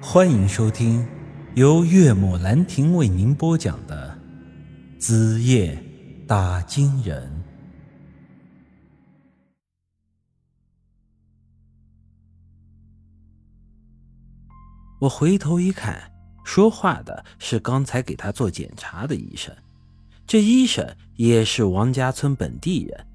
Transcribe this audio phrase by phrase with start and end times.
[0.00, 1.06] 欢迎收听
[1.54, 4.16] 由岳母兰亭为您播讲的
[5.00, 5.82] 《子夜
[6.28, 7.26] 打金人》。
[15.00, 16.12] 我回头一看，
[16.44, 19.54] 说话的是刚才给他做检查的医生。
[20.26, 23.06] 这医生也是王家村本地人，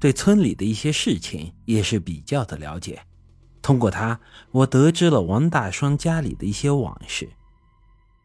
[0.00, 3.00] 对村里的一些事情也是比较的了解。
[3.64, 4.20] 通过他，
[4.50, 7.26] 我得知了王大双家里的一些往事。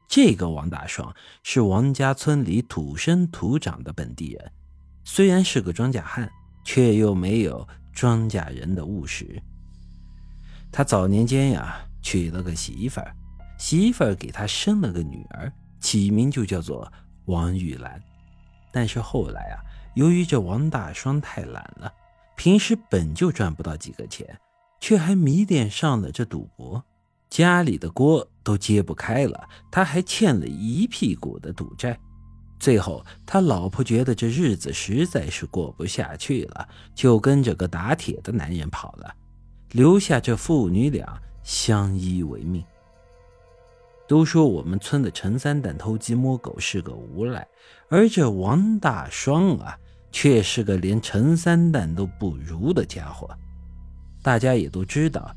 [0.05, 4.51] 这个王大双是王家村里土生土长的本地人，
[5.05, 6.29] 虽然是个庄稼汉，
[6.65, 9.41] 却又没有庄稼人的务实。
[10.73, 13.15] 他早年间呀，娶了个媳妇儿，
[13.57, 16.91] 媳妇儿给他生了个女儿，起名就叫做
[17.27, 17.97] 王玉兰。
[18.73, 19.63] 但是后来啊，
[19.95, 21.89] 由于这王大双太懒了，
[22.35, 24.37] 平时本就赚不到几个钱。
[24.79, 26.83] 却还迷恋上了这赌博，
[27.29, 31.97] 家里的锅都揭不开了，他还欠了一屁股的赌债。
[32.59, 39.13] 最后，他老婆觉得这日子实在是过不下去了，就跟着个打铁的男人跑了，
[39.71, 42.63] 留下这父女俩相依为命。
[44.07, 47.47] 都说我们村的陈三蛋偷鸡摸狗是个无赖，
[47.89, 49.77] 而这王大双啊，
[50.11, 53.29] 却是个连陈三蛋都不如的家伙。
[54.29, 55.35] 大家也都知道，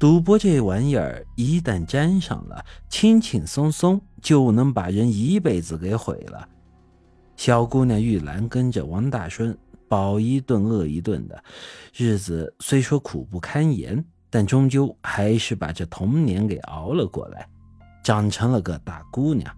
[0.00, 6.48] 赌博这玩意儿一旦沾上了，轻轻松松就能把人一辈子给毁了。
[7.36, 11.44] 小姑娘玉兰跟着王大顺饱一顿饿一顿的
[11.94, 17.48] 日子，虽说苦不堪言，但终究还是把这童年给熬了过来，
[18.02, 19.56] 长成了个大姑娘。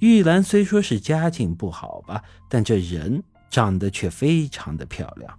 [0.00, 5.32] 玉兰虽说是家境不好吧，但这人长得却非常的漂亮。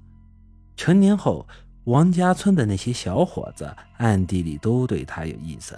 [0.78, 1.46] 成年后。
[1.90, 5.76] 王家村的那些小伙子暗地里都对他有意思，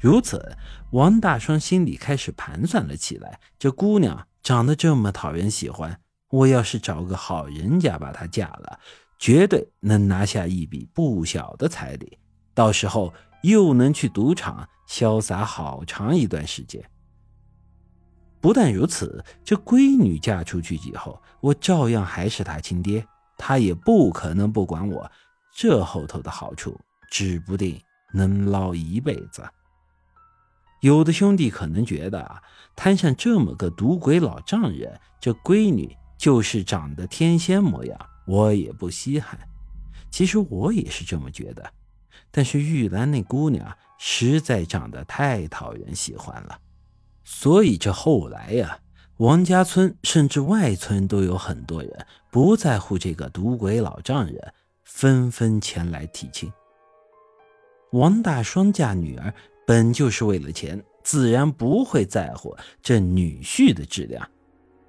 [0.00, 0.56] 如此，
[0.92, 6.00] 王大双心里开始盘算了起来：这姑娘长得这么讨人喜欢，
[6.30, 8.80] 我要是找个好人家把她嫁了，
[9.18, 12.18] 绝对能拿下一笔不小的彩礼，
[12.54, 13.12] 到时候
[13.42, 16.82] 又能去赌场潇洒好长一段时间。
[18.40, 23.06] 不但如此，这闺女嫁出去以后，我照样还是她亲爹，
[23.36, 25.10] 她也不可能不管我。
[25.56, 26.78] 这后头的好处，
[27.10, 27.80] 指不定
[28.12, 29.48] 能捞一辈子。
[30.80, 32.42] 有的兄弟可能觉得啊，
[32.74, 39.38] 摊上这么个赌鬼老丈人，这闺女就是长得天仙模样，我也不稀罕。
[40.10, 41.72] 其实我也是这么觉得，
[42.30, 46.58] 但是玉兰那姑娘实在长得太讨人喜欢了，
[47.22, 48.78] 所以这后来呀，
[49.18, 54.52] 王家村甚至外村都有很多人不在乎这个赌鬼老丈人。
[54.84, 56.52] 纷纷前来提亲。
[57.92, 59.32] 王大双嫁女儿
[59.66, 64.28] 本就是为了钱，自然不会在乎这女婿的质量。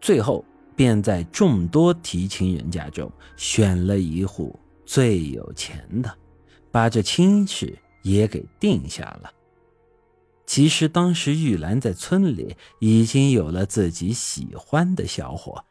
[0.01, 0.43] 最后
[0.75, 6.17] 便在众多提亲人家中选了一户最有钱的，
[6.71, 9.31] 把这亲事也给定下了。
[10.45, 15.63] 其实当时玉兰在村里已经有了自己喜欢的小伙，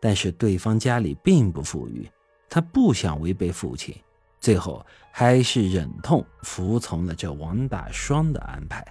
[0.00, 2.08] 但是对方家里并不富裕。
[2.54, 3.96] 他不想违背父亲，
[4.38, 8.84] 最后还是忍痛服从了这王大双的安排。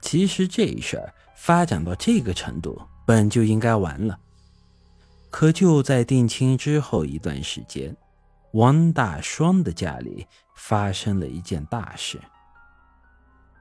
[0.00, 4.16] 其实这事儿发展到这个程度，本就应该完了。
[5.30, 7.96] 可就在定亲之后一段时间，
[8.52, 12.20] 王大双的家里发生了一件大事。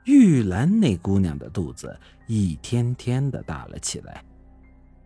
[0.04, 4.24] 玉兰那姑娘的肚子一天天的大了起来。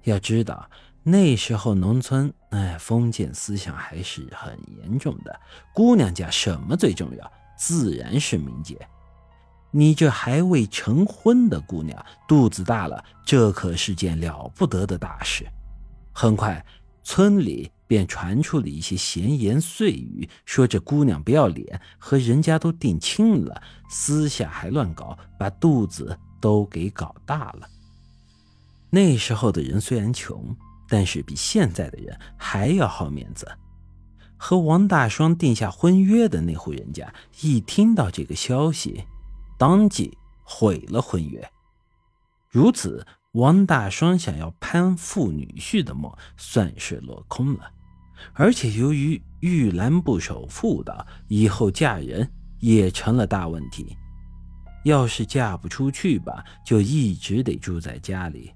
[0.03, 0.69] 要知道。
[1.05, 5.37] 那时候农村，哎，封建思想还是很严重的。
[5.73, 7.31] 姑娘家什么最重要？
[7.57, 8.77] 自然是名节。
[9.69, 15.45] 你这还未成婚的姑娘肚子大了，这可是件了不得的大事。
[16.13, 16.65] 很快，
[17.03, 27.67] 村里便传出了一些闲言碎语，说这姑娘不要脸，和人家都定亲了，私下还乱搞，把肚子都给搞大了。
[28.89, 30.56] 那时候的人虽然穷。
[30.94, 33.51] 但是比现在的人还要好面子，
[34.38, 37.12] 和王大双定下婚约的那户人家
[37.42, 39.04] 一听到这个消息，
[39.57, 41.44] 当即毁了婚约。
[42.48, 47.72] 如此，王大双想要攀附女婿的梦算是落空了。
[48.34, 53.98] 而且由于玉兰不守妇道，以后嫁人也成了大问题。
[54.84, 58.54] 要是嫁不出去吧，就一直得住在家里。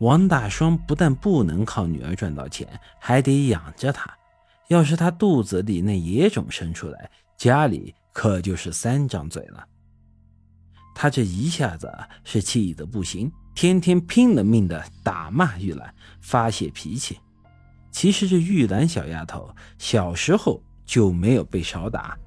[0.00, 2.68] 王大双不但不能靠女儿赚到钱，
[3.00, 4.12] 还得养着她。
[4.68, 9.66] 要是她肚子里那野种生出来，家里可就是三张嘴了。
[10.94, 11.92] 他这一下子
[12.24, 17.18] 是气得不行，天天拼了命的打骂玉兰，发泄脾气。
[17.90, 22.18] 其实这玉兰小丫头小时候就没有被少打，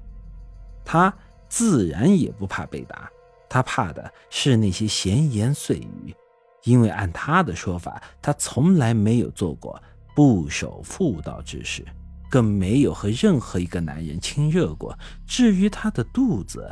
[0.84, 1.12] 她
[1.48, 3.10] 自然也不怕被打，
[3.48, 6.14] 她怕的是那些闲言碎语。
[6.64, 9.82] 因为按她的说法，她从来没有做过
[10.14, 11.84] 不守妇道之事，
[12.28, 14.98] 更没有和任何一个男人亲热过。
[15.26, 16.70] 至于她的肚子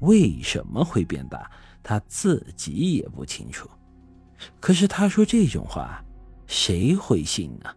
[0.00, 1.50] 为什么会变大，
[1.82, 3.68] 她自己也不清楚。
[4.60, 6.04] 可是她说这种话，
[6.46, 7.70] 谁会信呢？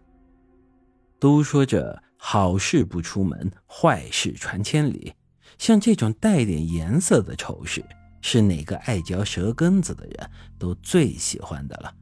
[1.18, 5.12] 都说这好事不出门，坏事传千里。
[5.58, 7.84] 像这种带点颜色的丑事。
[8.22, 11.94] 是哪个爱嚼舌根子的人都最喜欢的了。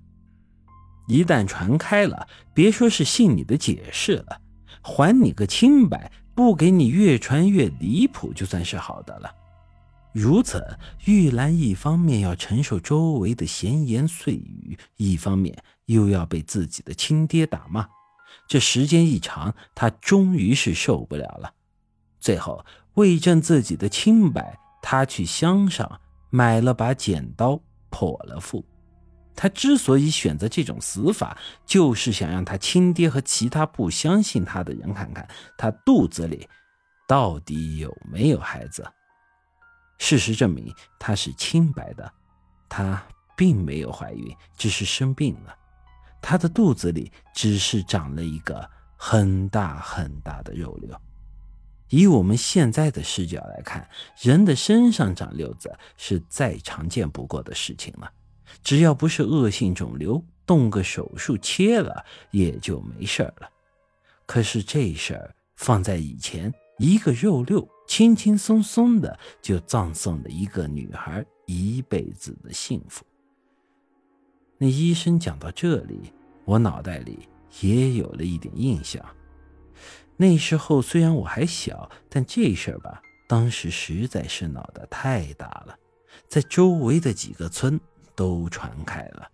[1.09, 4.41] 一旦传开了，别说是信你的解释了，
[4.81, 9.35] 还你个清白，不给你越传越离谱，就算是好的了。
[10.13, 10.65] 如此，
[11.07, 15.57] 玉兰一方面要承受周围的闲言碎语，一方面
[15.87, 17.89] 又要被自己的亲爹打骂，
[18.49, 21.55] 这时间一长，她终于是受不了了。
[22.21, 22.65] 最后，
[22.95, 26.01] 为证自己的清白，她去乡上。
[26.31, 27.61] 买了把剪刀，
[27.91, 28.65] 破了腹。
[29.37, 36.47] 他之所以选择这种死法，就是想让他亲爹和其他不相信他的人看看他肚子里
[37.09, 38.87] 到底有没有孩子。
[39.99, 42.13] 事实证明，他是清白的，
[42.69, 43.03] 他
[43.37, 45.57] 并没有怀孕，只是生病了。
[46.21, 50.95] 他的肚子里只是长了一个很大很大的肉瘤。
[51.91, 58.11] 以我们现在的视角来看，人的身上长瘤子是再常见不过的事情了。
[58.63, 63.49] 只要不是恶性肿瘤，动个手术切了也就没事儿了。
[64.27, 73.05] 可是这事儿放在以前，一个肉瘤轻轻松松的就葬送了一个女孩一辈子的幸福。
[74.59, 76.13] 那医生讲到这里，
[76.45, 77.29] 我脑袋里
[77.61, 79.05] 也有了一点印象。
[80.21, 85.75] 那时候虽然我还小，但这事儿吧，当时实在是闹得太大了，
[86.29, 87.81] 在周围的几个村
[88.15, 89.27] 都传开了。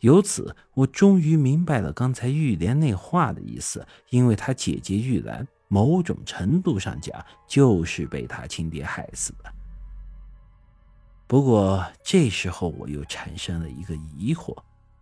[0.00, 9.50] 由此，我终于明白了刚才玉莲那话的意思，因为她姐姐玉兰，某种程度上讲，就是被她亲爹害死的。
[11.26, 14.54] 不过这时候我又产生了一个疑惑：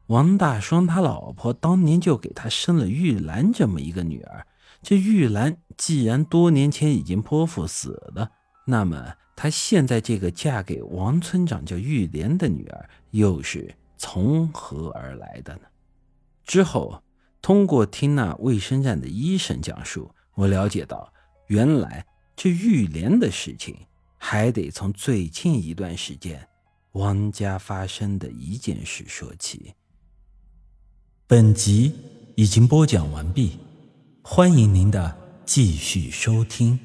[0.07, 4.47] 王大双他老婆当年就给他生了玉兰这么一个女儿。
[4.83, 8.31] 这玉兰既然多年前已经剖腹死了，
[8.67, 15.63] 那么她现在这个嫁给王村长叫玉莲的女儿又是从何而来的呢？
[16.45, 17.03] 之后
[17.43, 21.13] 通过听那卫生站的医生讲述，我了解到，
[21.49, 23.77] 原来这玉莲的事情
[24.17, 26.49] 还得从最近一段时间
[26.93, 29.75] 王家发生的一件事说起。
[31.27, 31.93] 本集
[32.37, 33.59] 已经播讲完毕。
[34.31, 35.17] 欢迎您的
[35.47, 36.79] 继续收听。